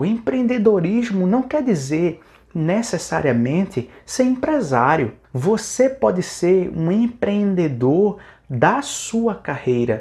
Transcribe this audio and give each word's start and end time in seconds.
O 0.00 0.04
empreendedorismo 0.06 1.26
não 1.26 1.42
quer 1.42 1.62
dizer 1.62 2.22
necessariamente 2.54 3.90
ser 4.06 4.22
empresário. 4.22 5.12
Você 5.30 5.90
pode 5.90 6.22
ser 6.22 6.72
um 6.74 6.90
empreendedor 6.90 8.16
da 8.48 8.80
sua 8.80 9.34
carreira. 9.34 9.98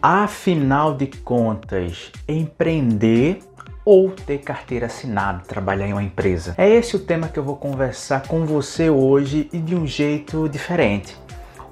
Afinal 0.00 0.94
de 0.94 1.08
contas, 1.08 2.10
empreender 2.26 3.40
ou 3.84 4.12
ter 4.12 4.38
carteira 4.38 4.86
assinada, 4.86 5.42
trabalhar 5.46 5.88
em 5.88 5.92
uma 5.92 6.02
empresa. 6.02 6.54
É 6.56 6.66
esse 6.66 6.96
o 6.96 7.00
tema 7.00 7.28
que 7.28 7.38
eu 7.38 7.44
vou 7.44 7.56
conversar 7.56 8.26
com 8.26 8.46
você 8.46 8.88
hoje 8.88 9.50
e 9.52 9.58
de 9.58 9.74
um 9.74 9.86
jeito 9.86 10.48
diferente. 10.48 11.14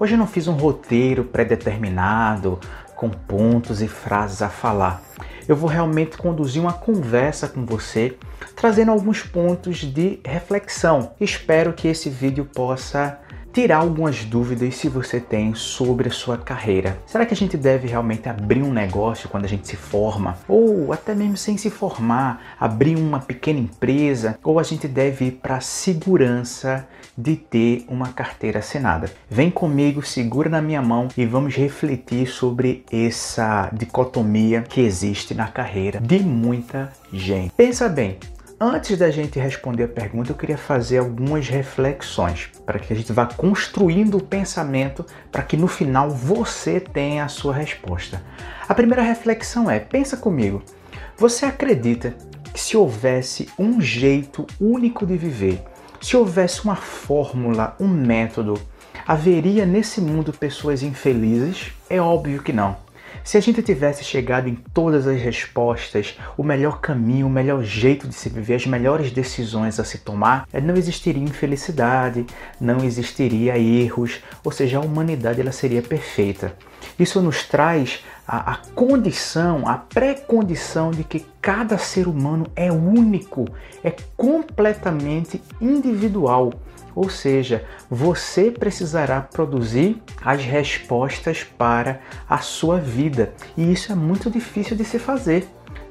Hoje 0.05 0.16
eu 0.16 0.18
não 0.18 0.27
fiz 0.27 0.46
um 0.46 0.52
roteiro 0.52 1.25
pré-determinado 1.25 2.61
com 2.95 3.09
pontos 3.09 3.80
e 3.80 3.89
frases 3.89 4.43
a 4.43 4.50
falar. 4.50 5.03
Eu 5.49 5.57
vou 5.57 5.67
realmente 5.67 6.18
conduzir 6.18 6.61
uma 6.61 6.75
conversa 6.75 7.49
com 7.49 7.64
você, 7.64 8.14
trazendo 8.54 8.90
alguns 8.90 9.22
pontos 9.22 9.79
de 9.79 10.21
reflexão. 10.22 11.12
Espero 11.18 11.72
que 11.72 11.89
esse 11.89 12.11
vídeo 12.11 12.45
possa 12.45 13.18
tirar 13.54 13.76
algumas 13.76 14.25
dúvidas 14.25 14.75
se 14.75 14.89
você 14.89 15.21
tem 15.21 15.54
sobre 15.54 16.08
a 16.08 16.12
sua 16.12 16.36
carreira. 16.36 16.99
Será 17.07 17.25
que 17.25 17.32
a 17.32 17.36
gente 17.36 17.57
deve 17.57 17.86
realmente 17.86 18.29
abrir 18.29 18.61
um 18.64 18.72
negócio 18.72 19.29
quando 19.29 19.45
a 19.45 19.49
gente 19.49 19.68
se 19.68 19.76
forma? 19.76 20.36
Ou 20.49 20.93
até 20.93 21.14
mesmo 21.14 21.36
sem 21.36 21.57
se 21.57 21.71
formar, 21.71 22.57
abrir 22.59 22.96
uma 22.96 23.21
pequena 23.21 23.61
empresa? 23.61 24.36
Ou 24.43 24.59
a 24.59 24.64
gente 24.64 24.89
deve 24.89 25.26
ir 25.26 25.31
para 25.40 25.59
a 25.59 25.61
segurança 25.61 26.85
de 27.17 27.36
ter 27.36 27.85
uma 27.89 28.09
carteira 28.09 28.59
assinada? 28.59 29.09
Vem 29.31 29.53
comigo, 29.53 30.04
segura 30.04 30.50
na 30.50 30.61
minha 30.61 30.82
mão 30.82 31.07
e 31.17 31.25
vamos 31.25 31.54
refletir 31.54 32.27
sobre 32.27 32.84
essa 32.91 33.70
dicotomia 33.73 34.62
que 34.62 34.81
existe 34.81 35.33
na 35.33 35.47
carreira 35.47 36.00
de 36.00 36.19
muita 36.19 36.93
gente. 37.12 37.53
Pensa 37.56 37.89
bem, 37.89 38.19
Antes 38.60 38.97
da 38.97 39.10
gente 39.10 39.36
responder 39.36 39.83
a 39.83 39.88
pergunta, 39.88 40.30
eu 40.30 40.36
queria 40.36 40.56
fazer 40.56 40.98
algumas 40.98 41.48
reflexões 41.48 42.50
para 42.64 42.78
que 42.78 42.92
a 42.92 42.97
gente 42.97 43.12
vá 43.12 43.27
construindo 43.27 44.16
o 44.16 44.22
pensamento 44.22 45.05
para 45.33 45.42
que 45.42 45.56
no 45.56 45.66
final 45.66 46.08
você 46.08 46.78
tenha 46.78 47.25
a 47.25 47.28
sua 47.28 47.52
resposta. 47.52 48.22
A 48.69 48.72
primeira 48.72 49.02
reflexão 49.02 49.69
é: 49.69 49.80
pensa 49.80 50.16
comigo. 50.16 50.62
Você 51.16 51.44
acredita 51.44 52.14
que 52.52 52.60
se 52.60 52.77
houvesse 52.77 53.48
um 53.58 53.80
jeito 53.80 54.47
único 54.60 55.05
de 55.05 55.16
viver, 55.16 55.60
se 56.00 56.16
houvesse 56.16 56.62
uma 56.64 56.77
fórmula, 56.77 57.77
um 57.80 57.88
método, 57.88 58.55
haveria 59.05 59.66
nesse 59.66 60.00
mundo 60.00 60.32
pessoas 60.32 60.80
infelizes? 60.84 61.72
É 61.91 62.00
óbvio 62.00 62.41
que 62.41 62.52
não. 62.52 62.84
Se 63.23 63.39
a 63.39 63.41
gente 63.41 63.62
tivesse 63.62 64.03
chegado 64.05 64.48
em 64.48 64.55
todas 64.55 65.07
as 65.07 65.20
respostas, 65.20 66.19
o 66.37 66.43
melhor 66.43 66.81
caminho, 66.81 67.27
o 67.27 67.31
melhor 67.31 67.62
jeito 67.62 68.09
de 68.09 68.15
se 68.15 68.29
viver, 68.29 68.55
as 68.55 68.67
melhores 68.67 69.11
decisões 69.11 69.79
a 69.79 69.84
se 69.84 69.98
tomar, 69.98 70.47
eh, 70.53 70.61
não 70.61 70.75
existiria 70.75 71.23
infelicidade, 71.23 72.27
não 72.61 72.84
existiria 72.84 73.59
erros, 73.59 74.21
ou 74.43 74.51
seja, 74.51 74.79
a 74.79 74.81
humanidade 74.81 75.41
ela 75.41 75.53
seria 75.53 75.83
perfeita. 75.83 76.55
Isso 76.98 77.21
nos 77.21 77.45
traz 77.45 78.05
a, 78.27 78.53
a 78.53 78.56
condição, 78.75 79.67
a 79.67 79.77
pré-condição 79.77 80.91
de 80.91 81.05
que 81.05 81.25
cada 81.41 81.78
ser 81.78 82.09
humano 82.09 82.47
é 82.56 82.71
único, 82.71 83.47
é 83.83 83.95
completamente 84.17 85.41
individual. 85.61 86.53
Ou 86.95 87.09
seja, 87.09 87.64
você 87.91 88.50
precisará 88.50 89.20
produzir 89.20 90.03
as 90.23 90.42
respostas 90.42 91.42
para 91.42 92.00
a 92.28 92.39
sua 92.39 92.78
vida. 92.78 93.33
E 93.56 93.73
isso 93.73 93.92
é 93.92 93.95
muito 93.95 94.31
difícil 94.31 94.77
de 94.77 94.84
se 94.84 94.98
fazer. 94.98 95.48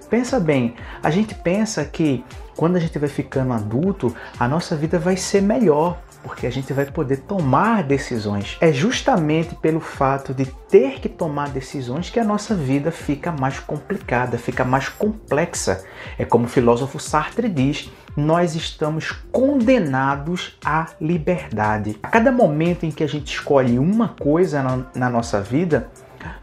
Pensa 0.09 0.39
bem, 0.39 0.75
a 1.01 1.09
gente 1.09 1.33
pensa 1.33 1.83
que 1.83 2.23
quando 2.55 2.75
a 2.75 2.79
gente 2.79 2.99
vai 2.99 3.09
ficando 3.09 3.51
adulto, 3.51 4.15
a 4.39 4.47
nossa 4.47 4.75
vida 4.75 4.99
vai 4.99 5.17
ser 5.17 5.41
melhor, 5.41 5.99
porque 6.21 6.45
a 6.45 6.51
gente 6.51 6.71
vai 6.71 6.85
poder 6.85 7.17
tomar 7.17 7.83
decisões. 7.83 8.57
É 8.61 8.71
justamente 8.71 9.55
pelo 9.55 9.79
fato 9.79 10.33
de 10.33 10.45
ter 10.45 10.99
que 10.99 11.09
tomar 11.09 11.49
decisões 11.49 12.09
que 12.09 12.19
a 12.19 12.23
nossa 12.23 12.53
vida 12.53 12.91
fica 12.91 13.31
mais 13.31 13.59
complicada, 13.59 14.37
fica 14.37 14.63
mais 14.63 14.87
complexa. 14.87 15.83
É 16.17 16.23
como 16.23 16.45
o 16.45 16.49
filósofo 16.49 16.99
Sartre 16.99 17.49
diz: 17.49 17.91
nós 18.15 18.55
estamos 18.55 19.11
condenados 19.31 20.57
à 20.63 20.87
liberdade. 21.01 21.97
A 22.03 22.07
cada 22.07 22.31
momento 22.31 22.85
em 22.85 22.91
que 22.91 23.03
a 23.03 23.07
gente 23.07 23.33
escolhe 23.33 23.79
uma 23.79 24.09
coisa 24.09 24.61
na, 24.61 24.85
na 24.95 25.09
nossa 25.09 25.41
vida, 25.41 25.89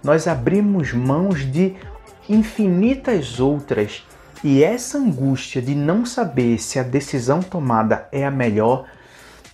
nós 0.03 0.26
abrimos 0.26 0.92
mãos 0.92 1.50
de 1.50 1.76
infinitas 2.28 3.41
outras. 3.41 4.04
E 4.42 4.64
essa 4.64 4.98
angústia 4.98 5.60
de 5.60 5.75
não 5.75 6.04
saber 6.04 6.59
se 6.59 6.78
a 6.78 6.82
decisão 6.82 7.41
tomada 7.41 8.09
é 8.10 8.25
a 8.25 8.30
melhor 8.30 8.86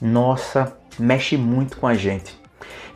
nossa, 0.01 0.77
mexe 0.99 1.37
muito 1.37 1.77
com 1.79 1.87
a 1.87 1.95
gente. 1.95 2.39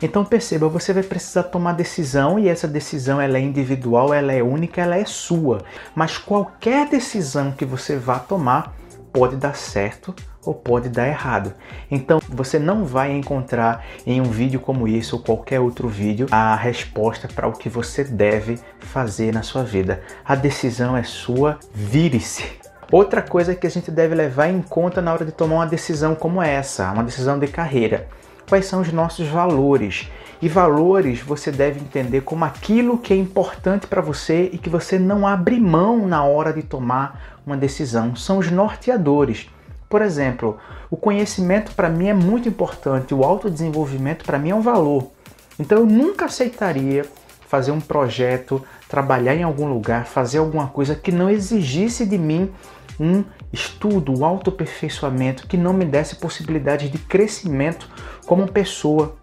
Então 0.01 0.25
perceba, 0.25 0.67
você 0.67 0.93
vai 0.93 1.03
precisar 1.03 1.43
tomar 1.43 1.73
decisão 1.73 2.39
e 2.39 2.49
essa 2.49 2.67
decisão 2.67 3.21
ela 3.21 3.37
é 3.37 3.41
individual, 3.41 4.13
ela 4.13 4.33
é 4.33 4.41
única, 4.41 4.81
ela 4.81 4.97
é 4.97 5.05
sua. 5.05 5.63
Mas 5.93 6.17
qualquer 6.17 6.89
decisão 6.89 7.51
que 7.51 7.65
você 7.65 7.97
vá 7.97 8.17
tomar 8.17 8.73
pode 9.11 9.35
dar 9.35 9.55
certo 9.55 10.15
ou 10.45 10.53
pode 10.53 10.89
dar 10.89 11.07
errado. 11.07 11.53
Então 11.89 12.19
você 12.27 12.57
não 12.57 12.85
vai 12.85 13.11
encontrar 13.11 13.85
em 14.05 14.19
um 14.19 14.25
vídeo 14.25 14.59
como 14.59 14.87
esse 14.87 15.13
ou 15.13 15.21
qualquer 15.21 15.59
outro 15.59 15.87
vídeo 15.87 16.27
a 16.31 16.55
resposta 16.55 17.27
para 17.27 17.47
o 17.47 17.53
que 17.53 17.69
você 17.69 18.03
deve 18.03 18.59
fazer 18.79 19.33
na 19.33 19.43
sua 19.43 19.63
vida. 19.63 20.01
A 20.25 20.35
decisão 20.35 20.97
é 20.97 21.03
sua, 21.03 21.59
vire-se. 21.73 22.59
Outra 22.91 23.21
coisa 23.21 23.55
que 23.55 23.65
a 23.65 23.69
gente 23.69 23.89
deve 23.89 24.13
levar 24.15 24.49
em 24.49 24.61
conta 24.61 25.01
na 25.01 25.13
hora 25.13 25.23
de 25.23 25.31
tomar 25.31 25.55
uma 25.55 25.67
decisão 25.67 26.13
como 26.13 26.41
essa, 26.41 26.91
uma 26.91 27.03
decisão 27.03 27.39
de 27.39 27.47
carreira. 27.47 28.09
Quais 28.49 28.65
são 28.65 28.81
os 28.81 28.91
nossos 28.91 29.29
valores? 29.29 30.09
E 30.41 30.49
valores 30.49 31.21
você 31.21 31.51
deve 31.51 31.79
entender 31.79 32.19
como 32.19 32.43
aquilo 32.43 32.97
que 32.97 33.13
é 33.13 33.15
importante 33.15 33.87
para 33.87 34.01
você 34.01 34.49
e 34.51 34.57
que 34.57 34.69
você 34.69 34.99
não 34.99 35.25
abre 35.25 35.57
mão 35.57 36.05
na 36.05 36.25
hora 36.25 36.51
de 36.51 36.63
tomar 36.63 37.30
uma 37.45 37.57
decisão. 37.57 38.15
São 38.15 38.37
os 38.37 38.49
norteadores. 38.51 39.49
Por 39.89 40.01
exemplo, 40.01 40.57
o 40.89 40.95
conhecimento 40.95 41.73
para 41.75 41.89
mim 41.89 42.07
é 42.07 42.13
muito 42.13 42.47
importante, 42.47 43.13
o 43.13 43.23
autodesenvolvimento 43.23 44.23
para 44.23 44.39
mim 44.39 44.51
é 44.51 44.55
um 44.55 44.61
valor. 44.61 45.11
Então 45.59 45.79
eu 45.79 45.85
nunca 45.85 46.25
aceitaria 46.25 47.05
fazer 47.47 47.71
um 47.71 47.81
projeto, 47.81 48.63
trabalhar 48.87 49.35
em 49.35 49.43
algum 49.43 49.67
lugar, 49.67 50.05
fazer 50.05 50.37
alguma 50.37 50.67
coisa 50.67 50.95
que 50.95 51.11
não 51.11 51.29
exigisse 51.29 52.05
de 52.05 52.17
mim 52.17 52.49
um 52.97 53.25
estudo, 53.51 54.17
um 54.17 54.23
autoaperfeiçoamento 54.23 55.47
que 55.47 55.57
não 55.57 55.73
me 55.73 55.83
desse 55.83 56.15
possibilidade 56.15 56.87
de 56.87 56.97
crescimento 56.97 57.89
como 58.25 58.49
pessoa. 58.49 59.17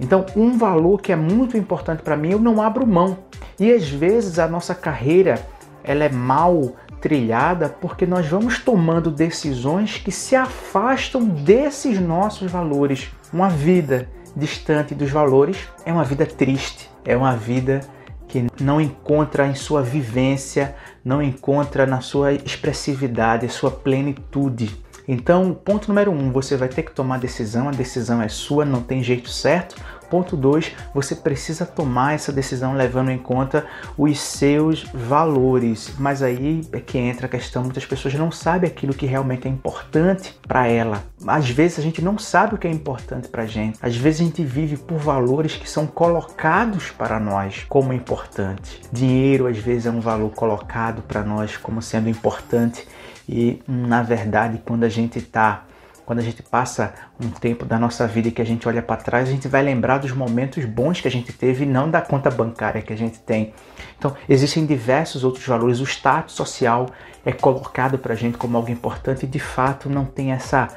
Então, 0.00 0.26
um 0.34 0.58
valor 0.58 1.00
que 1.00 1.12
é 1.12 1.16
muito 1.16 1.56
importante 1.56 2.02
para 2.02 2.16
mim, 2.16 2.30
eu 2.32 2.40
não 2.40 2.60
abro 2.60 2.86
mão. 2.86 3.18
E 3.60 3.72
às 3.72 3.88
vezes 3.88 4.38
a 4.38 4.48
nossa 4.48 4.74
carreira 4.74 5.40
ela 5.84 6.04
é 6.04 6.08
mal 6.08 6.72
trilhada 7.00 7.68
porque 7.68 8.06
nós 8.06 8.26
vamos 8.26 8.58
tomando 8.58 9.10
decisões 9.10 9.98
que 9.98 10.12
se 10.12 10.36
afastam 10.36 11.24
desses 11.24 12.00
nossos 12.00 12.50
valores. 12.50 13.08
Uma 13.32 13.48
vida 13.48 14.08
distante 14.36 14.94
dos 14.94 15.10
valores 15.10 15.58
é 15.84 15.92
uma 15.92 16.04
vida 16.04 16.24
triste, 16.24 16.90
é 17.04 17.16
uma 17.16 17.36
vida 17.36 17.80
que 18.28 18.46
não 18.60 18.80
encontra 18.80 19.46
em 19.46 19.54
sua 19.54 19.82
vivência, 19.82 20.76
não 21.04 21.22
encontra 21.22 21.86
na 21.86 22.00
sua 22.00 22.32
expressividade, 22.32 23.48
sua 23.48 23.70
plenitude. 23.70 24.76
Então, 25.06 25.54
ponto 25.54 25.88
número 25.88 26.10
um, 26.10 26.30
você 26.30 26.54
vai 26.54 26.68
ter 26.68 26.82
que 26.82 26.92
tomar 26.92 27.18
decisão, 27.18 27.68
a 27.68 27.72
decisão 27.72 28.20
é 28.20 28.28
sua, 28.28 28.66
não 28.66 28.82
tem 28.82 29.02
jeito 29.02 29.30
certo. 29.30 29.74
Ponto 30.10 30.36
2, 30.36 30.74
você 30.94 31.14
precisa 31.14 31.66
tomar 31.66 32.14
essa 32.14 32.32
decisão 32.32 32.74
levando 32.74 33.10
em 33.10 33.18
conta 33.18 33.66
os 33.96 34.18
seus 34.18 34.84
valores. 34.84 35.94
Mas 35.98 36.22
aí 36.22 36.66
é 36.72 36.80
que 36.80 36.98
entra 36.98 37.26
a 37.26 37.30
questão, 37.30 37.62
muitas 37.64 37.84
pessoas 37.84 38.14
não 38.14 38.30
sabem 38.30 38.70
aquilo 38.70 38.94
que 38.94 39.06
realmente 39.06 39.46
é 39.46 39.50
importante 39.50 40.38
para 40.46 40.66
ela. 40.66 41.04
Às 41.26 41.50
vezes 41.50 41.78
a 41.78 41.82
gente 41.82 42.02
não 42.02 42.18
sabe 42.18 42.54
o 42.54 42.58
que 42.58 42.66
é 42.66 42.70
importante 42.70 43.28
para 43.28 43.46
gente. 43.46 43.78
Às 43.82 43.96
vezes 43.96 44.20
a 44.20 44.24
gente 44.24 44.44
vive 44.44 44.76
por 44.76 44.98
valores 44.98 45.56
que 45.56 45.68
são 45.68 45.86
colocados 45.86 46.90
para 46.90 47.20
nós 47.20 47.64
como 47.68 47.92
importante. 47.92 48.80
Dinheiro 48.92 49.46
às 49.46 49.58
vezes 49.58 49.86
é 49.86 49.90
um 49.90 50.00
valor 50.00 50.30
colocado 50.30 51.02
para 51.02 51.22
nós 51.22 51.56
como 51.56 51.82
sendo 51.82 52.08
importante 52.08 52.86
e 53.28 53.60
na 53.68 54.02
verdade 54.02 54.62
quando 54.64 54.84
a 54.84 54.88
gente 54.88 55.18
está 55.18 55.64
quando 56.08 56.20
a 56.20 56.22
gente 56.22 56.42
passa 56.42 56.94
um 57.22 57.28
tempo 57.28 57.66
da 57.66 57.78
nossa 57.78 58.06
vida 58.06 58.28
e 58.28 58.30
que 58.30 58.40
a 58.40 58.46
gente 58.46 58.66
olha 58.66 58.80
para 58.80 58.96
trás, 58.96 59.28
a 59.28 59.30
gente 59.30 59.46
vai 59.46 59.62
lembrar 59.62 59.98
dos 59.98 60.10
momentos 60.10 60.64
bons 60.64 61.02
que 61.02 61.06
a 61.06 61.10
gente 61.10 61.34
teve 61.34 61.64
e 61.64 61.66
não 61.66 61.90
da 61.90 62.00
conta 62.00 62.30
bancária 62.30 62.80
que 62.80 62.94
a 62.94 62.96
gente 62.96 63.18
tem. 63.18 63.52
Então, 63.98 64.16
existem 64.26 64.64
diversos 64.64 65.22
outros 65.22 65.46
valores. 65.46 65.80
O 65.80 65.84
status 65.84 66.34
social 66.34 66.86
é 67.26 67.30
colocado 67.30 67.98
para 67.98 68.14
a 68.14 68.16
gente 68.16 68.38
como 68.38 68.56
algo 68.56 68.70
importante 68.70 69.24
e 69.24 69.28
de 69.28 69.38
fato 69.38 69.90
não 69.90 70.06
tem 70.06 70.32
essa 70.32 70.68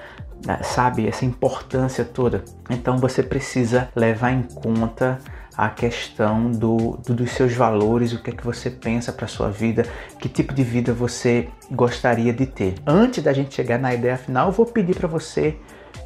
né, 0.45 0.60
sabe, 0.63 1.07
essa 1.07 1.24
importância 1.24 2.04
toda. 2.04 2.44
Então 2.69 2.98
você 2.98 3.24
precisa 3.24 3.88
levar 3.95 4.34
em 4.34 4.42
conta 4.42 5.18
a 5.56 5.69
questão 5.69 6.50
do, 6.51 6.98
do, 7.06 7.13
dos 7.13 7.31
seus 7.31 7.53
valores, 7.53 8.13
o 8.13 8.21
que 8.21 8.30
é 8.30 8.33
que 8.33 8.44
você 8.44 8.69
pensa 8.69 9.12
para 9.12 9.27
sua 9.27 9.50
vida, 9.50 9.86
que 10.19 10.30
tipo 10.30 10.53
de 10.53 10.63
vida 10.63 10.94
você 10.94 11.50
gostaria 11.69 12.33
de 12.33 12.45
ter. 12.45 12.75
Antes 12.86 13.24
da 13.24 13.33
gente 13.33 13.53
chegar 13.53 13.77
na 13.77 13.94
ideia 13.94 14.18
final, 14.18 14.48
eu 14.48 14.51
vou 14.53 14.65
pedir 14.65 14.95
para 14.95 15.07
você 15.07 15.57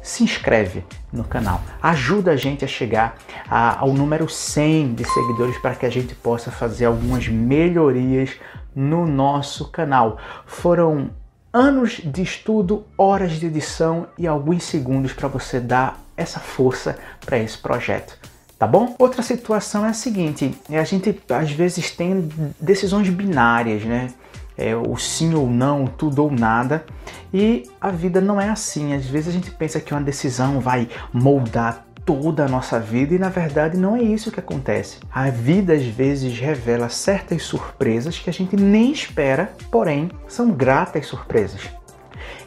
se 0.02 0.22
inscreve 0.22 0.84
no 1.12 1.24
canal. 1.24 1.60
Ajuda 1.82 2.32
a 2.32 2.36
gente 2.36 2.64
a 2.64 2.68
chegar 2.68 3.16
a, 3.48 3.80
ao 3.80 3.92
número 3.92 4.28
100 4.28 4.94
de 4.94 5.04
seguidores 5.04 5.58
para 5.58 5.74
que 5.74 5.86
a 5.86 5.90
gente 5.90 6.14
possa 6.14 6.50
fazer 6.50 6.84
algumas 6.84 7.28
melhorias 7.28 8.36
no 8.74 9.06
nosso 9.06 9.68
canal. 9.70 10.18
Foram 10.44 11.10
anos 11.52 12.00
de 12.04 12.22
estudo, 12.22 12.84
horas 12.96 13.32
de 13.32 13.46
edição 13.46 14.08
e 14.18 14.26
alguns 14.26 14.64
segundos 14.64 15.12
para 15.12 15.28
você 15.28 15.58
dar 15.58 16.00
essa 16.16 16.38
força 16.38 16.98
para 17.24 17.38
esse 17.38 17.58
projeto. 17.58 18.18
Tá 18.58 18.66
bom? 18.66 18.94
Outra 18.98 19.22
situação 19.22 19.84
é 19.84 19.90
a 19.90 19.94
seguinte: 19.94 20.54
a 20.70 20.84
gente 20.84 21.20
às 21.28 21.50
vezes 21.50 21.90
tem 21.90 22.28
decisões 22.60 23.08
binárias, 23.08 23.84
né? 23.84 24.08
É, 24.56 24.74
o 24.74 24.96
sim 24.96 25.34
ou 25.34 25.50
não, 25.50 25.86
tudo 25.86 26.22
ou 26.22 26.30
nada. 26.30 26.84
E 27.32 27.64
a 27.78 27.90
vida 27.90 28.20
não 28.20 28.40
é 28.40 28.48
assim. 28.48 28.94
Às 28.94 29.04
vezes 29.04 29.28
a 29.28 29.32
gente 29.32 29.50
pensa 29.50 29.78
que 29.78 29.92
uma 29.92 30.00
decisão 30.00 30.60
vai 30.60 30.88
moldar 31.12 31.84
toda 32.06 32.44
a 32.44 32.48
nossa 32.48 32.78
vida 32.78 33.14
e 33.14 33.18
na 33.18 33.28
verdade 33.28 33.76
não 33.76 33.96
é 33.96 34.00
isso 34.00 34.30
que 34.30 34.40
acontece. 34.40 34.98
A 35.12 35.28
vida 35.28 35.74
às 35.74 35.84
vezes 35.84 36.38
revela 36.38 36.88
certas 36.88 37.42
surpresas 37.42 38.18
que 38.18 38.30
a 38.30 38.32
gente 38.32 38.56
nem 38.56 38.92
espera, 38.92 39.52
porém 39.70 40.10
são 40.28 40.52
gratas 40.52 41.06
surpresas. 41.06 41.60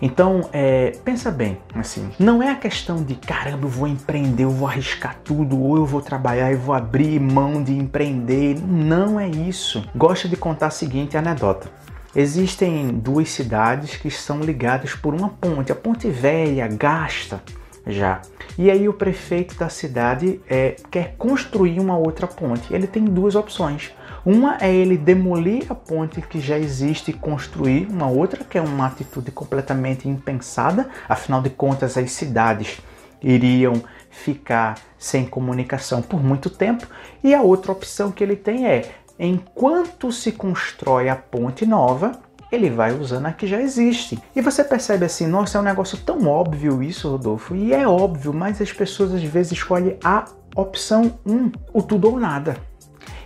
Então, 0.02 0.50
é, 0.54 0.94
pensa 1.04 1.30
bem, 1.30 1.58
assim, 1.76 2.10
não 2.18 2.42
é 2.42 2.52
a 2.52 2.56
questão 2.56 3.04
de 3.04 3.16
caramba, 3.16 3.66
eu 3.66 3.70
vou 3.70 3.88
empreender, 3.88 4.44
eu 4.44 4.50
vou 4.50 4.68
arriscar 4.68 5.18
tudo, 5.24 5.62
ou 5.62 5.76
eu 5.76 5.86
vou 5.86 6.02
trabalhar 6.02 6.52
e 6.52 6.56
vou 6.56 6.74
abrir 6.74 7.20
mão 7.20 7.62
de 7.62 7.74
empreender. 7.74 8.58
Não 8.66 9.20
é 9.20 9.28
isso. 9.28 9.84
Gosto 9.96 10.30
de 10.30 10.38
contar 10.38 10.68
a 10.68 10.72
seguinte 10.72 11.18
anedota. 11.18 11.70
Existem 12.16 12.88
duas 12.88 13.30
cidades 13.30 13.98
que 13.98 14.08
estão 14.08 14.40
ligadas 14.40 14.96
por 14.96 15.14
uma 15.14 15.30
ponte, 15.30 15.72
a 15.72 15.76
Ponte 15.76 16.10
Velha, 16.10 16.68
gasta 16.68 17.42
já. 17.86 18.22
E 18.58 18.70
aí 18.70 18.90
o 18.90 18.94
prefeito 18.94 19.56
da 19.56 19.70
cidade 19.70 20.42
é, 20.50 20.76
quer 20.90 21.16
construir 21.18 21.80
uma 21.80 21.98
outra 21.98 22.28
ponte. 22.28 22.74
Ele 22.74 22.88
tem 22.88 23.06
duas 23.06 23.36
opções. 23.36 23.92
Uma 24.26 24.58
é 24.60 24.74
ele 24.74 24.98
demolir 24.98 25.72
a 25.72 25.76
ponte 25.76 26.22
que 26.22 26.40
já 26.40 26.58
existe 26.58 27.12
e 27.12 27.14
construir 27.14 27.88
uma 27.90 28.08
outra, 28.08 28.44
que 28.44 28.58
é 28.58 28.62
uma 28.62 28.88
atitude 28.88 29.32
completamente 29.32 30.08
impensada, 30.08 30.90
afinal 31.08 31.42
de 31.42 31.50
contas 31.50 31.98
as 31.98 32.12
cidades 32.12 32.82
iriam 33.22 33.82
ficar 34.10 34.78
sem 34.98 35.26
comunicação 35.26 36.02
por 36.02 36.24
muito 36.24 36.50
tempo. 36.50 36.88
E 37.24 37.34
a 37.34 37.42
outra 37.42 37.72
opção 37.72 38.12
que 38.12 38.24
ele 38.24 38.36
tem 38.36 38.68
é, 38.68 38.92
enquanto 39.18 40.12
se 40.12 40.32
constrói 40.32 41.10
a 41.10 41.16
ponte 41.16 41.66
nova, 41.66 42.20
ele 42.52 42.70
vai 42.70 42.92
usando 42.92 43.28
a 43.28 43.32
que 43.32 43.46
já 43.46 43.62
existe. 43.62 44.20
E 44.36 44.42
você 44.42 44.64
percebe 44.64 45.06
assim, 45.06 45.28
nossa, 45.28 45.58
é 45.58 45.62
um 45.62 45.64
negócio 45.64 45.98
tão 45.98 46.28
óbvio 46.28 46.82
isso, 46.82 47.10
Rodolfo. 47.10 47.56
E 47.56 47.74
é 47.74 47.88
óbvio, 47.88 48.34
mas 48.34 48.62
as 48.62 48.74
pessoas 48.74 49.14
às 49.14 49.24
vezes 49.24 49.54
escolhem 49.54 49.98
a 50.04 50.26
opção 50.56 51.20
1, 51.26 51.32
um, 51.32 51.52
o 51.72 51.82
tudo 51.82 52.10
ou 52.10 52.20
nada 52.20 52.69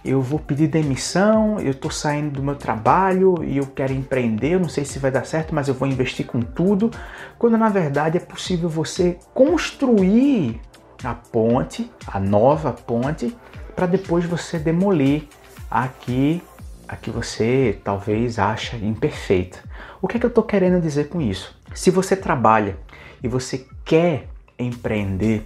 eu 0.03 0.21
vou 0.21 0.37
pedir 0.37 0.67
demissão, 0.67 1.59
eu 1.59 1.71
estou 1.71 1.89
saindo 1.89 2.31
do 2.31 2.43
meu 2.43 2.55
trabalho 2.55 3.43
e 3.43 3.57
eu 3.57 3.65
quero 3.67 3.93
empreender, 3.93 4.55
eu 4.55 4.59
não 4.59 4.67
sei 4.67 4.83
se 4.83 4.99
vai 4.99 5.09
dar 5.09 5.25
certo, 5.25 5.55
mas 5.55 5.67
eu 5.67 5.73
vou 5.73 5.87
investir 5.87 6.25
com 6.25 6.41
tudo, 6.41 6.91
quando 7.39 7.57
na 7.57 7.69
verdade 7.69 8.17
é 8.17 8.19
possível 8.19 8.67
você 8.67 9.17
construir 9.33 10.59
a 11.03 11.13
ponte, 11.13 11.89
a 12.05 12.19
nova 12.19 12.73
ponte, 12.73 13.35
para 13.75 13.85
depois 13.85 14.25
você 14.25 14.59
demolir 14.59 15.23
aqui 15.69 16.41
a 16.87 16.95
que 16.95 17.09
você 17.09 17.79
talvez 17.83 18.37
acha 18.37 18.77
imperfeita. 18.77 19.59
O 20.01 20.07
que 20.07 20.17
é 20.17 20.19
que 20.19 20.25
eu 20.25 20.29
estou 20.29 20.43
querendo 20.43 20.81
dizer 20.81 21.09
com 21.09 21.21
isso? 21.21 21.57
Se 21.73 21.89
você 21.89 22.15
trabalha 22.15 22.77
e 23.23 23.27
você 23.27 23.65
quer 23.85 24.27
empreender, 24.59 25.45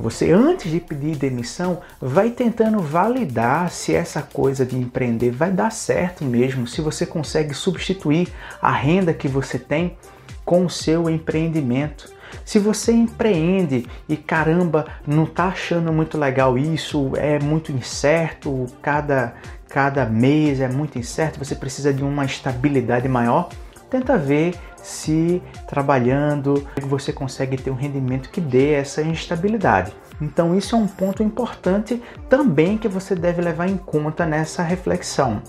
você, 0.00 0.32
antes 0.32 0.70
de 0.70 0.80
pedir 0.80 1.16
demissão, 1.16 1.80
vai 2.00 2.30
tentando 2.30 2.80
validar 2.80 3.70
se 3.70 3.94
essa 3.94 4.22
coisa 4.22 4.64
de 4.64 4.76
empreender 4.76 5.30
vai 5.30 5.50
dar 5.50 5.70
certo 5.70 6.24
mesmo, 6.24 6.66
se 6.66 6.80
você 6.80 7.04
consegue 7.04 7.52
substituir 7.52 8.28
a 8.62 8.72
renda 8.72 9.12
que 9.12 9.28
você 9.28 9.58
tem 9.58 9.96
com 10.44 10.64
o 10.64 10.70
seu 10.70 11.08
empreendimento. 11.10 12.10
Se 12.44 12.58
você 12.58 12.92
empreende 12.92 13.86
e 14.08 14.16
caramba, 14.16 14.86
não 15.06 15.24
está 15.24 15.48
achando 15.48 15.92
muito 15.92 16.16
legal 16.16 16.56
isso, 16.56 17.12
é 17.16 17.38
muito 17.38 17.70
incerto, 17.70 18.66
cada, 18.80 19.34
cada 19.68 20.06
mês 20.06 20.60
é 20.60 20.68
muito 20.68 20.98
incerto, 20.98 21.38
você 21.38 21.54
precisa 21.54 21.92
de 21.92 22.02
uma 22.02 22.24
estabilidade 22.24 23.08
maior, 23.08 23.50
tenta 23.90 24.16
ver 24.16 24.54
se 24.82 25.42
trabalhando 25.68 26.66
você 26.82 27.12
consegue 27.12 27.56
ter 27.56 27.70
um 27.70 27.74
rendimento 27.74 28.30
que 28.30 28.40
dê 28.40 28.72
essa 28.72 29.02
instabilidade. 29.02 29.92
Então, 30.20 30.56
isso 30.56 30.76
é 30.76 30.78
um 30.78 30.86
ponto 30.86 31.22
importante 31.22 32.02
também 32.28 32.76
que 32.76 32.88
você 32.88 33.14
deve 33.14 33.40
levar 33.40 33.68
em 33.68 33.76
conta 33.76 34.26
nessa 34.26 34.62
reflexão. 34.62 35.42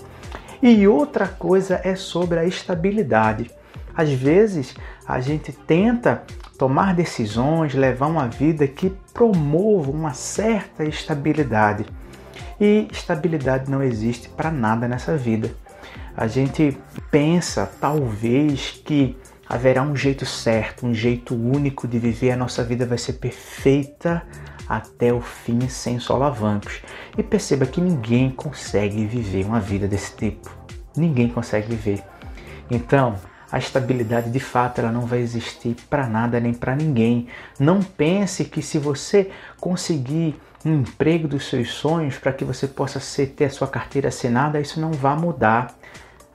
E 0.62 0.86
outra 0.86 1.26
coisa 1.26 1.80
é 1.84 1.94
sobre 1.94 2.38
a 2.38 2.44
estabilidade. 2.44 3.50
Às 3.94 4.12
vezes, 4.12 4.74
a 5.06 5.20
gente 5.20 5.52
tenta 5.52 6.22
tomar 6.56 6.94
decisões, 6.94 7.74
levar 7.74 8.06
uma 8.06 8.28
vida 8.28 8.66
que 8.66 8.90
promova 9.12 9.90
uma 9.90 10.14
certa 10.14 10.84
estabilidade. 10.84 11.84
E 12.60 12.86
estabilidade 12.92 13.70
não 13.70 13.82
existe 13.82 14.28
para 14.28 14.50
nada 14.50 14.86
nessa 14.86 15.16
vida. 15.16 15.50
A 16.16 16.26
gente 16.26 16.76
pensa, 17.10 17.70
talvez, 17.80 18.80
que 18.84 19.16
haverá 19.48 19.82
um 19.82 19.96
jeito 19.96 20.24
certo, 20.26 20.86
um 20.86 20.94
jeito 20.94 21.34
único 21.34 21.88
de 21.88 21.98
viver, 21.98 22.32
a 22.32 22.36
nossa 22.36 22.62
vida 22.62 22.86
vai 22.86 22.98
ser 22.98 23.14
perfeita 23.14 24.22
até 24.68 25.12
o 25.12 25.20
fim 25.20 25.68
sem 25.68 25.98
solavancos. 25.98 26.80
E 27.16 27.22
perceba 27.22 27.66
que 27.66 27.80
ninguém 27.80 28.30
consegue 28.30 29.04
viver 29.06 29.44
uma 29.44 29.60
vida 29.60 29.88
desse 29.88 30.16
tipo. 30.16 30.50
Ninguém 30.96 31.28
consegue 31.28 31.74
viver. 31.74 32.02
Então, 32.70 33.18
a 33.52 33.58
estabilidade 33.58 34.30
de 34.30 34.40
fato 34.40 34.80
ela 34.80 34.90
não 34.90 35.02
vai 35.02 35.18
existir 35.18 35.76
para 35.90 36.08
nada 36.08 36.40
nem 36.40 36.54
para 36.54 36.74
ninguém. 36.74 37.28
Não 37.60 37.82
pense 37.82 38.46
que 38.46 38.62
se 38.62 38.78
você 38.78 39.30
conseguir 39.60 40.40
um 40.64 40.80
emprego 40.80 41.28
dos 41.28 41.50
seus 41.50 41.70
sonhos 41.70 42.16
para 42.16 42.32
que 42.32 42.46
você 42.46 42.66
possa 42.66 42.98
ser, 42.98 43.26
ter 43.28 43.44
a 43.44 43.50
sua 43.50 43.68
carteira 43.68 44.08
assinada, 44.08 44.58
isso 44.58 44.80
não 44.80 44.92
vai 44.92 45.16
mudar. 45.16 45.74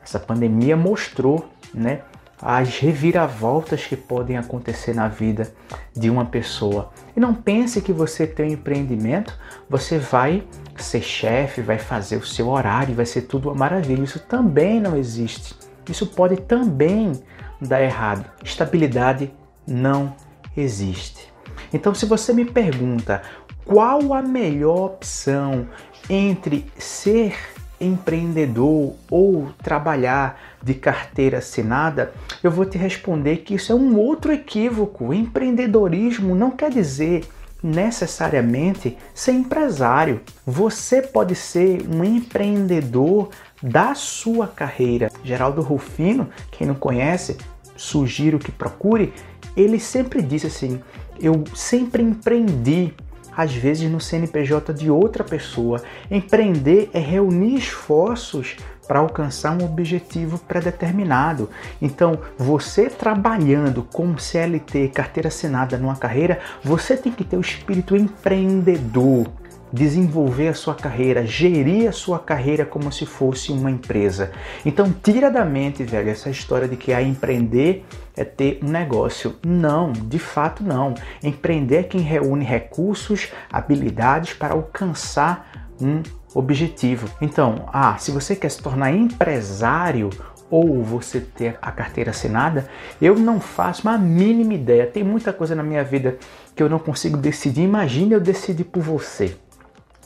Essa 0.03 0.19
pandemia 0.19 0.77
mostrou, 0.77 1.49
né, 1.73 2.01
as 2.39 2.77
reviravoltas 2.77 3.83
que 3.85 3.95
podem 3.95 4.37
acontecer 4.37 4.93
na 4.93 5.07
vida 5.07 5.51
de 5.95 6.11
uma 6.11 6.25
pessoa. 6.25 6.91
E 7.15 7.19
não 7.19 7.33
pense 7.33 7.81
que 7.81 7.91
você 7.91 8.27
tem 8.27 8.49
um 8.49 8.53
empreendimento, 8.53 9.33
você 9.67 9.97
vai 9.97 10.43
ser 10.77 11.01
chefe, 11.01 11.61
vai 11.61 11.79
fazer 11.79 12.17
o 12.17 12.25
seu 12.25 12.49
horário, 12.49 12.93
vai 12.93 13.07
ser 13.07 13.23
tudo 13.23 13.49
uma 13.49 13.55
maravilha. 13.55 14.03
Isso 14.03 14.19
também 14.19 14.79
não 14.79 14.95
existe. 14.95 15.55
Isso 15.89 16.07
pode 16.07 16.37
também 16.37 17.13
dar 17.61 17.81
errado. 17.81 18.25
Estabilidade 18.43 19.31
não 19.65 20.15
existe. 20.55 21.31
Então, 21.73 21.93
se 21.93 22.05
você 22.05 22.33
me 22.33 22.45
pergunta 22.45 23.21
qual 23.65 24.13
a 24.13 24.21
melhor 24.21 24.85
opção 24.85 25.67
entre 26.09 26.65
ser 26.77 27.35
empreendedor 27.79 28.95
ou 29.09 29.49
trabalhar 29.61 30.39
de 30.63 30.73
carteira 30.73 31.37
assinada, 31.37 32.11
eu 32.43 32.49
vou 32.49 32.65
te 32.65 32.77
responder 32.77 33.37
que 33.37 33.55
isso 33.55 33.71
é 33.71 33.75
um 33.75 33.97
outro 33.97 34.31
equívoco. 34.31 35.13
Empreendedorismo 35.13 36.33
não 36.33 36.49
quer 36.49 36.71
dizer 36.71 37.27
necessariamente 37.61 38.97
ser 39.13 39.33
empresário. 39.33 40.21
Você 40.45 41.01
pode 41.01 41.35
ser 41.35 41.81
um 41.87 42.03
empreendedor 42.03 43.29
da 43.61 43.95
sua 43.95 44.47
carreira. 44.47 45.09
Geraldo 45.23 45.61
Rufino, 45.61 46.29
quem 46.51 46.67
não 46.67 46.75
conhece, 46.75 47.37
sugiro 47.75 48.39
que 48.39 48.51
procure, 48.51 49.13
ele 49.55 49.79
sempre 49.79 50.21
disse 50.21 50.47
assim: 50.47 50.81
"Eu 51.19 51.43
sempre 51.55 52.03
empreendi 52.03 52.93
às 53.37 53.53
vezes 53.53 53.89
no 53.89 54.01
CNPJ 54.01 54.73
de 54.73 54.89
outra 54.89 55.23
pessoa. 55.23 55.79
Empreender 56.09 56.89
é 56.91 56.97
reunir 56.97 57.55
esforços 57.55 58.55
para 58.87 58.99
alcançar 58.99 59.51
um 59.51 59.63
objetivo 59.63 60.39
predeterminado. 60.39 61.49
Então, 61.79 62.19
você 62.35 62.89
trabalhando 62.89 63.83
com 63.83 64.17
CLT, 64.17 64.87
carteira 64.87 65.27
assinada 65.27 65.77
numa 65.77 65.95
carreira, 65.95 66.39
você 66.63 66.97
tem 66.97 67.11
que 67.11 67.23
ter 67.23 67.37
o 67.37 67.41
espírito 67.41 67.95
empreendedor 67.95 69.27
desenvolver 69.71 70.49
a 70.49 70.53
sua 70.53 70.75
carreira, 70.75 71.25
gerir 71.25 71.89
a 71.89 71.91
sua 71.91 72.19
carreira 72.19 72.65
como 72.65 72.91
se 72.91 73.05
fosse 73.05 73.51
uma 73.51 73.69
empresa. 73.69 74.31
Então 74.65 74.91
tira 74.91 75.29
da 75.29 75.43
mente, 75.43 75.83
velho, 75.83 76.09
essa 76.09 76.29
história 76.29 76.67
de 76.67 76.75
que 76.75 76.93
a 76.93 77.01
empreender 77.01 77.85
é 78.15 78.23
ter 78.23 78.59
um 78.63 78.69
negócio. 78.69 79.35
Não, 79.45 79.91
de 79.91 80.19
fato 80.19 80.63
não. 80.63 80.93
Empreender 81.23 81.77
é 81.77 81.83
quem 81.83 82.01
reúne 82.01 82.43
recursos, 82.43 83.31
habilidades 83.51 84.33
para 84.33 84.53
alcançar 84.53 85.69
um 85.79 86.01
objetivo. 86.33 87.09
Então, 87.21 87.69
ah, 87.71 87.97
se 87.97 88.11
você 88.11 88.35
quer 88.35 88.49
se 88.49 88.61
tornar 88.61 88.91
empresário 88.91 90.09
ou 90.49 90.81
você 90.81 91.19
ter 91.19 91.57
a 91.61 91.71
carteira 91.71 92.11
assinada, 92.11 92.69
eu 93.01 93.15
não 93.15 93.39
faço 93.39 93.83
uma 93.83 93.97
mínima 93.97 94.53
ideia. 94.53 94.87
Tem 94.87 95.03
muita 95.03 95.33
coisa 95.33 95.53
na 95.53 95.63
minha 95.63 95.83
vida 95.83 96.17
que 96.55 96.63
eu 96.63 96.69
não 96.69 96.79
consigo 96.79 97.17
decidir. 97.17 97.63
Imagine 97.63 98.13
eu 98.13 98.21
decidir 98.21 98.63
por 98.63 98.81
você. 98.81 99.35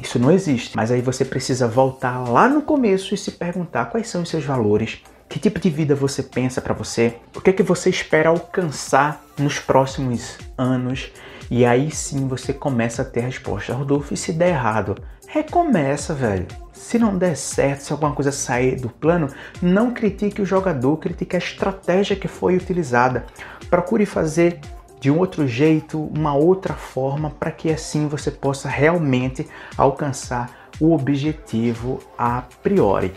Isso 0.02 0.18
não 0.18 0.32
existe. 0.32 0.76
Mas 0.76 0.92
aí 0.92 1.02
você 1.02 1.24
precisa 1.24 1.68
voltar 1.68 2.28
lá 2.28 2.50
no 2.50 2.62
começo 2.62 3.14
e 3.14 3.18
se 3.18 3.32
perguntar 3.32 3.86
quais 3.86 4.08
são 4.08 4.24
os 4.24 4.30
seus 4.30 4.44
valores, 4.44 5.02
que 5.30 5.40
tipo 5.40 5.60
de 5.60 5.70
vida 5.70 5.96
você 5.96 6.24
pensa 6.24 6.60
para 6.60 6.74
você, 6.74 7.16
o 7.36 7.40
que 7.40 7.52
é 7.52 7.54
que 7.54 7.64
você 7.64 7.90
espera 7.90 8.30
alcançar 8.30 9.24
nos 9.38 9.60
próximos 9.60 10.38
anos. 10.58 11.12
E 11.50 11.66
aí 11.66 11.92
sim 11.92 12.28
você 12.28 12.54
começa 12.54 13.02
a 13.02 13.06
ter 13.06 13.22
a 13.22 13.26
resposta. 13.26 13.74
Rodolfo, 13.74 14.14
e 14.14 14.18
se 14.18 14.34
der 14.34 14.50
errado? 14.50 14.96
Recomeça, 15.28 16.14
velho. 16.14 16.48
Se 16.74 16.98
não 16.98 17.18
der 17.18 17.38
certo, 17.38 17.82
se 17.82 17.94
alguma 17.94 18.14
coisa 18.14 18.32
sair 18.32 18.76
do 18.76 18.90
plano, 18.90 19.28
não 19.62 19.94
critique 19.94 20.42
o 20.42 20.46
jogador, 20.46 20.98
critique 20.98 21.36
a 21.36 21.40
estratégia 21.40 22.16
que 22.16 22.28
foi 22.28 22.58
utilizada. 22.58 23.26
Procure 23.70 24.06
fazer 24.06 24.60
de 25.02 25.10
um 25.10 25.18
outro 25.18 25.48
jeito, 25.48 26.00
uma 26.16 26.36
outra 26.36 26.76
forma, 26.76 27.32
para 27.32 27.52
que 27.52 27.72
assim 27.72 28.08
você 28.08 28.30
possa 28.30 28.70
realmente 28.70 29.48
alcançar 29.76 30.70
o 30.80 30.94
objetivo 30.94 32.00
a 32.16 32.44
priori. 32.62 33.12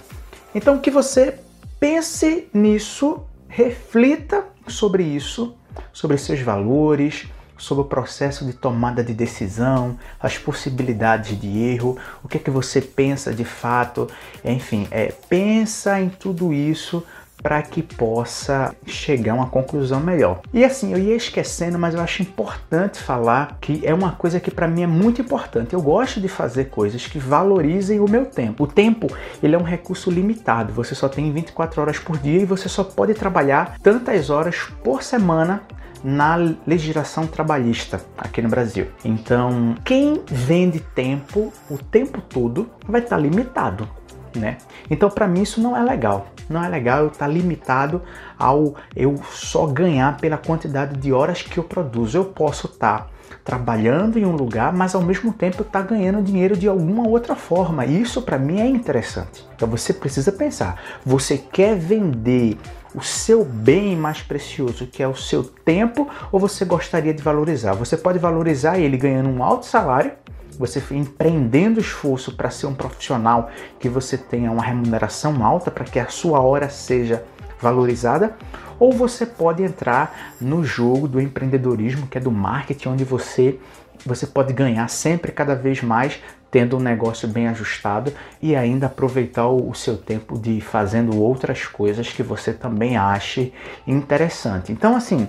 Então, 0.54 0.78
que 0.78 0.90
você 0.90 1.38
pense 1.78 2.48
nisso, 2.54 3.22
reflita 3.46 4.46
sobre 4.66 5.02
isso, 5.02 5.54
sobre 5.92 6.16
seus 6.16 6.40
valores, 6.40 7.26
sobre 7.58 7.82
o 7.82 7.86
processo 7.86 8.46
de 8.46 8.54
tomada 8.54 9.04
de 9.04 9.12
decisão, 9.12 9.98
as 10.18 10.38
possibilidades 10.38 11.38
de 11.38 11.58
erro, 11.58 11.98
o 12.22 12.28
que 12.28 12.38
é 12.38 12.40
que 12.40 12.50
você 12.50 12.80
pensa 12.80 13.32
de 13.32 13.44
fato, 13.44 14.08
enfim, 14.42 14.88
é, 14.90 15.12
pensa 15.28 16.00
em 16.00 16.08
tudo 16.08 16.52
isso 16.52 17.04
para 17.44 17.60
que 17.60 17.82
possa 17.82 18.74
chegar 18.86 19.32
a 19.32 19.36
uma 19.36 19.46
conclusão 19.48 20.00
melhor. 20.00 20.40
E 20.50 20.64
assim, 20.64 20.94
eu 20.94 20.98
ia 20.98 21.14
esquecendo, 21.14 21.78
mas 21.78 21.92
eu 21.92 22.00
acho 22.00 22.22
importante 22.22 22.98
falar 22.98 23.58
que 23.60 23.82
é 23.84 23.92
uma 23.92 24.12
coisa 24.12 24.40
que 24.40 24.50
para 24.50 24.66
mim 24.66 24.82
é 24.82 24.86
muito 24.86 25.20
importante. 25.20 25.74
Eu 25.74 25.82
gosto 25.82 26.22
de 26.22 26.26
fazer 26.26 26.70
coisas 26.70 27.06
que 27.06 27.18
valorizem 27.18 28.00
o 28.00 28.08
meu 28.08 28.24
tempo. 28.24 28.64
O 28.64 28.66
tempo, 28.66 29.08
ele 29.42 29.54
é 29.54 29.58
um 29.58 29.62
recurso 29.62 30.10
limitado. 30.10 30.72
Você 30.72 30.94
só 30.94 31.06
tem 31.06 31.30
24 31.30 31.82
horas 31.82 31.98
por 31.98 32.16
dia 32.16 32.40
e 32.40 32.46
você 32.46 32.66
só 32.66 32.82
pode 32.82 33.12
trabalhar 33.12 33.76
tantas 33.82 34.30
horas 34.30 34.56
por 34.82 35.02
semana 35.02 35.60
na 36.02 36.36
legislação 36.66 37.26
trabalhista 37.26 38.00
aqui 38.16 38.40
no 38.40 38.48
Brasil. 38.48 38.86
Então, 39.04 39.74
quem 39.84 40.22
vende 40.26 40.80
tempo 40.80 41.52
o 41.68 41.76
tempo 41.76 42.22
todo 42.22 42.70
vai 42.88 43.02
estar 43.02 43.18
limitado, 43.18 43.86
né? 44.34 44.56
Então, 44.90 45.10
para 45.10 45.28
mim 45.28 45.42
isso 45.42 45.60
não 45.60 45.76
é 45.76 45.82
legal. 45.82 46.33
Não 46.48 46.62
é 46.62 46.68
legal 46.68 47.00
eu 47.00 47.08
estar 47.08 47.26
limitado 47.26 48.02
ao 48.38 48.74
eu 48.94 49.20
só 49.30 49.66
ganhar 49.66 50.16
pela 50.18 50.36
quantidade 50.36 50.98
de 50.98 51.12
horas 51.12 51.42
que 51.42 51.58
eu 51.58 51.64
produzo. 51.64 52.18
Eu 52.18 52.24
posso 52.24 52.66
estar 52.66 53.10
trabalhando 53.44 54.18
em 54.18 54.24
um 54.24 54.34
lugar, 54.34 54.72
mas 54.72 54.94
ao 54.94 55.02
mesmo 55.02 55.32
tempo 55.32 55.62
estar 55.62 55.82
ganhando 55.82 56.22
dinheiro 56.22 56.56
de 56.56 56.66
alguma 56.66 57.06
outra 57.06 57.34
forma. 57.34 57.84
Isso 57.84 58.22
para 58.22 58.38
mim 58.38 58.60
é 58.60 58.66
interessante. 58.66 59.46
Então 59.54 59.68
você 59.68 59.92
precisa 59.92 60.32
pensar: 60.32 60.80
você 61.04 61.36
quer 61.38 61.76
vender 61.76 62.58
o 62.94 63.02
seu 63.02 63.44
bem 63.44 63.96
mais 63.96 64.22
precioso, 64.22 64.86
que 64.86 65.02
é 65.02 65.08
o 65.08 65.16
seu 65.16 65.42
tempo, 65.42 66.08
ou 66.30 66.38
você 66.38 66.64
gostaria 66.64 67.12
de 67.12 67.22
valorizar? 67.22 67.74
Você 67.74 67.96
pode 67.96 68.18
valorizar 68.18 68.78
ele 68.78 68.96
ganhando 68.96 69.28
um 69.28 69.42
alto 69.42 69.66
salário, 69.66 70.12
você 70.58 70.82
empreendendo 70.94 71.80
esforço 71.80 72.36
para 72.36 72.50
ser 72.50 72.66
um 72.66 72.74
profissional 72.74 73.50
que 73.78 73.88
você 73.88 74.16
tenha 74.16 74.50
uma 74.50 74.62
remuneração 74.62 75.44
alta 75.44 75.70
para 75.70 75.84
que 75.84 75.98
a 75.98 76.08
sua 76.08 76.40
hora 76.40 76.68
seja 76.68 77.24
valorizada, 77.60 78.36
ou 78.78 78.92
você 78.92 79.24
pode 79.24 79.62
entrar 79.62 80.34
no 80.40 80.64
jogo 80.64 81.08
do 81.08 81.20
empreendedorismo, 81.20 82.06
que 82.06 82.18
é 82.18 82.20
do 82.20 82.30
marketing, 82.30 82.88
onde 82.88 83.04
você 83.04 83.58
você 84.04 84.26
pode 84.26 84.52
ganhar 84.52 84.88
sempre 84.88 85.32
cada 85.32 85.54
vez 85.54 85.82
mais 85.82 86.20
tendo 86.50 86.76
um 86.76 86.80
negócio 86.80 87.26
bem 87.26 87.48
ajustado 87.48 88.12
e 88.40 88.54
ainda 88.54 88.86
aproveitar 88.86 89.48
o 89.48 89.72
seu 89.74 89.96
tempo 89.96 90.38
de 90.38 90.60
fazendo 90.60 91.18
outras 91.18 91.64
coisas 91.64 92.12
que 92.12 92.22
você 92.22 92.52
também 92.52 92.96
ache 92.96 93.52
interessante. 93.86 94.70
Então 94.70 94.94
assim, 94.94 95.26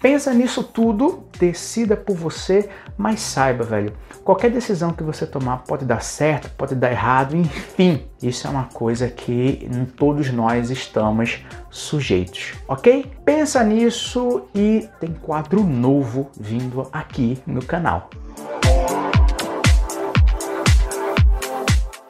pensa 0.00 0.32
nisso 0.32 0.62
tudo, 0.62 1.24
decida 1.38 1.96
por 1.96 2.16
você, 2.16 2.68
mas 2.96 3.20
saiba, 3.20 3.64
velho, 3.64 3.92
qualquer 4.24 4.50
decisão 4.50 4.92
que 4.92 5.02
você 5.02 5.26
tomar 5.26 5.58
pode 5.58 5.84
dar 5.84 6.02
certo, 6.02 6.50
pode 6.56 6.74
dar 6.74 6.90
errado, 6.90 7.36
enfim, 7.36 8.04
isso 8.22 8.46
é 8.46 8.50
uma 8.50 8.64
coisa 8.64 9.08
que 9.08 9.68
todos 9.96 10.30
nós 10.30 10.70
estamos 10.70 11.44
sujeitos, 11.70 12.54
ok? 12.66 13.10
Pensa 13.24 13.62
nisso 13.62 14.42
e 14.54 14.88
tem 15.00 15.12
quadro 15.12 15.62
novo 15.62 16.30
vindo 16.38 16.88
aqui 16.92 17.38
no 17.46 17.64
canal. 17.64 18.10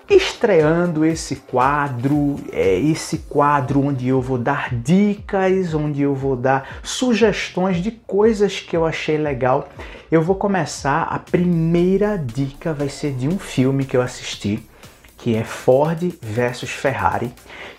Estreando 0.09 1.05
esse 1.05 1.37
quadro, 1.37 2.37
é 2.53 2.79
esse 2.79 3.19
quadro 3.29 3.85
onde 3.85 4.09
eu 4.09 4.21
vou 4.21 4.39
dar 4.39 4.75
dicas, 4.75 5.75
onde 5.75 6.03
eu 6.03 6.15
vou 6.15 6.37
dar 6.37 6.79
sugestões 6.83 7.79
de 7.79 7.91
coisas 7.91 8.61
que 8.61 8.77
eu 8.77 8.87
achei 8.87 9.17
legal. 9.17 9.69
Eu 10.11 10.23
vou 10.23 10.37
começar, 10.37 11.03
a 11.03 11.19
primeira 11.19 12.17
dica 12.17 12.73
vai 12.73 12.89
ser 12.89 13.13
de 13.13 13.27
um 13.27 13.39
filme 13.39 13.85
que 13.85 13.97
eu 13.97 14.03
assisti, 14.03 14.63
que 15.17 15.35
é 15.35 15.45
Ford 15.45 16.13
versus 16.21 16.71
Ferrari, 16.71 17.33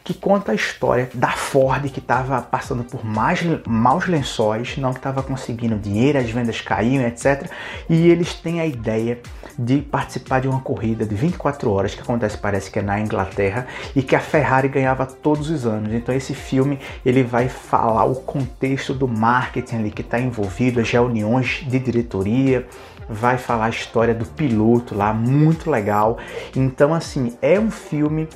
que 0.03 0.13
conta 0.13 0.53
a 0.53 0.55
história 0.55 1.09
da 1.13 1.29
Ford 1.29 1.89
que 1.89 1.99
estava 1.99 2.41
passando 2.41 2.83
por 2.83 3.05
mais, 3.05 3.41
maus 3.67 4.07
lençóis, 4.07 4.77
não 4.77 4.91
estava 4.91 5.21
conseguindo 5.21 5.77
dinheiro, 5.77 6.17
as 6.17 6.29
vendas 6.29 6.61
caíam, 6.61 7.05
etc. 7.05 7.49
E 7.89 8.09
eles 8.09 8.33
têm 8.33 8.59
a 8.59 8.65
ideia 8.65 9.19
de 9.57 9.81
participar 9.81 10.41
de 10.41 10.47
uma 10.47 10.61
corrida 10.61 11.05
de 11.05 11.13
24 11.13 11.71
horas 11.71 11.93
que 11.93 12.01
acontece, 12.01 12.37
parece 12.37 12.71
que 12.71 12.79
é 12.79 12.81
na 12.81 12.99
Inglaterra, 12.99 13.67
e 13.95 14.01
que 14.01 14.15
a 14.15 14.19
Ferrari 14.19 14.67
ganhava 14.67 15.05
todos 15.05 15.49
os 15.49 15.65
anos. 15.65 15.93
Então 15.93 16.15
esse 16.15 16.33
filme 16.33 16.79
ele 17.05 17.23
vai 17.23 17.49
falar 17.49 18.05
o 18.05 18.15
contexto 18.15 18.93
do 18.93 19.07
marketing 19.07 19.77
ali 19.77 19.91
que 19.91 20.01
está 20.01 20.19
envolvido, 20.19 20.79
as 20.79 20.89
reuniões 20.89 21.65
de 21.67 21.79
diretoria, 21.79 22.67
vai 23.09 23.37
falar 23.37 23.65
a 23.65 23.69
história 23.69 24.13
do 24.13 24.25
piloto 24.25 24.95
lá, 24.95 25.13
muito 25.13 25.69
legal. 25.69 26.17
Então 26.55 26.93
assim 26.93 27.37
é 27.41 27.59
um 27.59 27.71
filme 27.71 28.27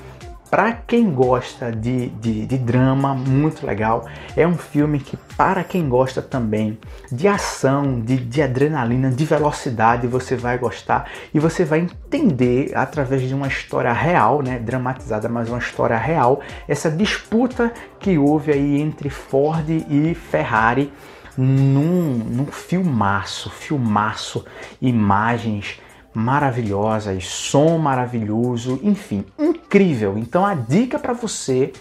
para 0.52 0.74
quem 0.74 1.10
gosta 1.10 1.72
de, 1.72 2.10
de, 2.10 2.46
de, 2.46 2.58
drama, 2.58 3.16
muito 3.16 3.66
legal. 3.66 4.06
É 4.36 4.46
um 4.46 4.58
filme 4.58 5.00
que, 5.00 5.16
para 5.38 5.64
quem 5.64 5.88
gosta 5.88 6.22
também 6.22 6.78
de 7.10 7.26
ação, 7.26 8.02
de, 8.02 8.18
de 8.18 8.42
adrenalina, 8.42 9.10
de 9.10 9.24
velocidade, 9.24 10.08
você 10.08 10.36
vai 10.36 10.58
gostar 10.58 11.10
e 11.34 11.40
você 11.40 11.64
vai 11.64 11.80
entender 11.80 12.74
através 12.76 13.22
de 13.22 13.34
uma 13.34 13.48
história 13.48 13.94
real, 13.94 14.42
né, 14.42 14.60
dramatizada, 14.60 15.30
mas 15.30 15.48
uma 15.48 15.60
história 15.60 15.98
real, 15.98 16.42
essa 16.68 16.92
disputa 16.92 17.72
que 17.98 18.18
houve 18.18 18.52
aí 18.52 18.82
entre 18.82 19.10
Ford 19.10 19.70
e 19.70 20.14
Ferrari 20.14 20.92
num, 21.38 22.18
num 22.18 22.46
filmaço, 22.46 23.50
filmaço, 23.50 24.46
imagens 24.82 25.80
maravilhosas, 26.14 27.26
som 27.26 27.78
maravilhoso, 27.78 28.80
enfim, 28.84 29.26
incrível. 29.40 30.18
Então 30.18 30.46
a 30.46 30.54
dica 30.54 31.00
para 31.00 31.14
você, 31.14 31.72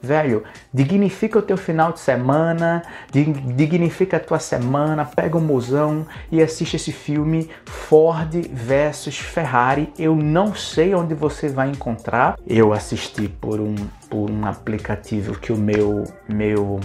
velho, 0.00 0.44
dignifica 0.72 1.38
o 1.38 1.42
teu 1.42 1.56
final 1.56 1.92
de 1.92 2.00
semana, 2.00 2.82
dignifica 3.10 4.16
a 4.16 4.20
tua 4.20 4.38
semana, 4.38 5.04
pega 5.04 5.36
o 5.36 5.40
mozão 5.40 6.06
e 6.30 6.40
assiste 6.40 6.76
esse 6.76 6.92
filme 6.92 7.50
Ford 7.64 8.32
versus 8.52 9.18
Ferrari. 9.18 9.92
Eu 9.98 10.14
não 10.14 10.54
sei 10.54 10.94
onde 10.94 11.14
você 11.14 11.48
vai 11.48 11.70
encontrar. 11.70 12.36
Eu 12.46 12.72
assisti 12.72 13.28
por 13.28 13.60
um 13.60 13.74
por 14.08 14.28
um 14.28 14.44
aplicativo 14.44 15.38
que 15.38 15.52
o 15.52 15.56
meu 15.56 16.02
meu 16.28 16.80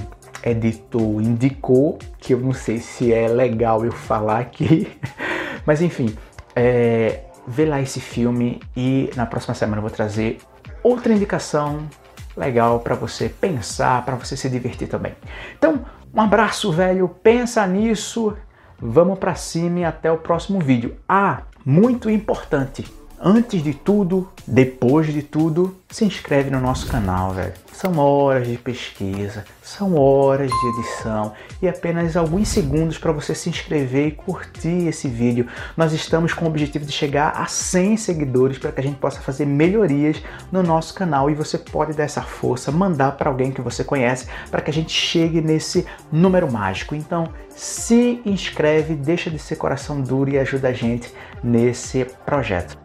editor 0.46 1.22
indicou, 1.22 1.98
que 2.20 2.34
eu 2.34 2.40
não 2.40 2.54
sei 2.54 2.78
se 2.78 3.12
é 3.12 3.28
legal 3.28 3.84
eu 3.84 3.92
falar 3.92 4.40
aqui, 4.40 4.88
mas 5.66 5.82
enfim, 5.82 6.16
é, 6.56 7.22
vê 7.48 7.66
lá 7.66 7.82
esse 7.82 8.00
filme 8.00 8.62
e 8.76 9.10
na 9.16 9.26
próxima 9.26 9.56
semana 9.56 9.78
eu 9.78 9.82
vou 9.82 9.92
trazer 9.92 10.38
outra 10.84 11.14
indicação 11.14 11.88
legal 12.38 12.80
para 12.80 12.96
você 12.96 13.30
pensar, 13.30 14.04
para 14.06 14.16
você 14.16 14.36
se 14.38 14.50
divertir 14.50 14.88
também. 14.88 15.14
Então, 15.58 15.86
um 16.14 16.22
abraço, 16.22 16.72
velho. 16.72 17.08
Pensa 17.10 17.66
nisso. 17.66 18.36
Vamos 18.80 19.18
para 19.20 19.36
cima 19.36 19.80
e 19.80 19.86
até 19.86 20.12
o 20.12 20.18
próximo 20.18 20.60
vídeo. 20.60 20.96
Ah, 21.08 21.44
muito 21.66 22.10
importante. 22.10 22.86
Antes 23.20 23.64
de 23.64 23.74
tudo, 23.74 24.30
depois 24.46 25.12
de 25.12 25.24
tudo, 25.24 25.76
se 25.96 26.04
inscreve 26.04 26.50
no 26.50 26.60
nosso 26.60 26.88
canal, 26.88 27.32
velho. 27.32 27.54
São 27.72 27.98
horas 27.98 28.46
de 28.50 28.58
pesquisa, 28.58 29.46
são 29.64 29.96
horas 29.98 30.52
de 30.52 30.68
edição 30.68 31.32
e 31.62 31.70
apenas 31.70 32.18
alguns 32.18 32.50
segundos 32.50 32.98
para 32.98 33.14
você 33.14 33.34
se 33.34 33.50
inscrever 33.50 34.08
e 34.08 34.12
curtir 34.12 34.90
esse 34.90 35.08
vídeo. 35.08 35.48
Nós 35.78 35.94
estamos 35.94 36.34
com 36.34 36.44
o 36.44 36.48
objetivo 36.50 36.84
de 36.84 36.92
chegar 36.92 37.30
a 37.30 37.46
100 37.46 37.96
seguidores 37.96 38.58
para 38.58 38.74
que 38.74 38.82
a 38.82 38.84
gente 38.84 38.98
possa 38.98 39.22
fazer 39.22 39.46
melhorias 39.46 40.22
no 40.52 40.62
nosso 40.62 40.94
canal 40.94 41.30
e 41.30 41.34
você 41.34 41.58
pode 41.58 41.94
dar 41.94 42.04
essa 42.04 42.22
força, 42.22 42.74
mandar 42.74 43.14
para 43.14 43.30
alguém 43.30 43.50
que 43.50 43.62
você 43.62 43.82
conhece 43.82 44.28
para 44.52 44.60
que 44.62 44.70
a 44.70 44.74
gente 44.74 44.92
chegue 44.92 45.40
nesse 45.40 45.88
número 46.12 46.52
mágico. 46.52 46.94
Então, 46.94 47.32
se 47.48 48.22
inscreve, 48.26 48.96
deixa 48.96 49.30
de 49.30 49.40
ser 49.40 49.56
coração 49.56 50.02
duro 50.02 50.30
e 50.30 50.38
ajuda 50.38 50.68
a 50.68 50.74
gente 50.74 51.14
nesse 51.42 52.04
projeto. 52.26 52.78